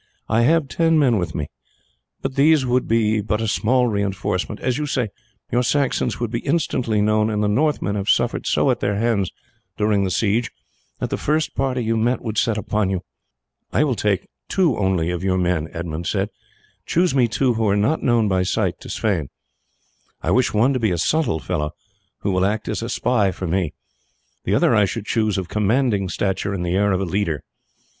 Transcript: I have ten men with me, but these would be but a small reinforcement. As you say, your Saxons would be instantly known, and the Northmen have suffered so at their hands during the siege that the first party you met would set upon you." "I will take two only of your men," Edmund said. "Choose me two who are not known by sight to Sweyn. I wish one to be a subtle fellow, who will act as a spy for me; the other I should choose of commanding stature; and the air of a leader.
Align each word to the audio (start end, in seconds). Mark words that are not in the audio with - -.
I 0.27 0.41
have 0.41 0.67
ten 0.67 0.97
men 0.97 1.19
with 1.19 1.35
me, 1.35 1.51
but 2.23 2.33
these 2.33 2.65
would 2.65 2.87
be 2.87 3.21
but 3.21 3.39
a 3.39 3.47
small 3.47 3.85
reinforcement. 3.85 4.59
As 4.59 4.79
you 4.79 4.87
say, 4.87 5.09
your 5.51 5.61
Saxons 5.61 6.19
would 6.19 6.31
be 6.31 6.39
instantly 6.39 7.01
known, 7.03 7.29
and 7.29 7.43
the 7.43 7.47
Northmen 7.47 7.93
have 7.93 8.09
suffered 8.09 8.47
so 8.47 8.71
at 8.71 8.79
their 8.79 8.95
hands 8.95 9.29
during 9.77 10.03
the 10.03 10.09
siege 10.09 10.49
that 10.97 11.11
the 11.11 11.17
first 11.17 11.53
party 11.53 11.83
you 11.83 11.97
met 11.97 12.19
would 12.23 12.39
set 12.39 12.57
upon 12.57 12.89
you." 12.89 13.03
"I 13.71 13.83
will 13.83 13.93
take 13.93 14.27
two 14.49 14.75
only 14.75 15.11
of 15.11 15.23
your 15.23 15.37
men," 15.37 15.67
Edmund 15.71 16.07
said. 16.07 16.29
"Choose 16.87 17.13
me 17.13 17.27
two 17.27 17.53
who 17.53 17.67
are 17.67 17.77
not 17.77 18.01
known 18.01 18.27
by 18.27 18.41
sight 18.41 18.79
to 18.79 18.89
Sweyn. 18.89 19.29
I 20.23 20.31
wish 20.31 20.51
one 20.51 20.73
to 20.73 20.79
be 20.79 20.89
a 20.89 20.97
subtle 20.97 21.37
fellow, 21.39 21.73
who 22.21 22.31
will 22.31 22.43
act 22.43 22.67
as 22.67 22.81
a 22.81 22.89
spy 22.89 23.29
for 23.29 23.45
me; 23.45 23.73
the 24.45 24.55
other 24.55 24.73
I 24.73 24.85
should 24.85 25.05
choose 25.05 25.37
of 25.37 25.47
commanding 25.47 26.09
stature; 26.09 26.55
and 26.55 26.65
the 26.65 26.73
air 26.75 26.91
of 26.91 27.01
a 27.01 27.05
leader. 27.05 27.43